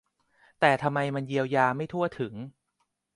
[0.59, 2.33] แต่ทำไมมันเยียวยาไม่ทั่วถึง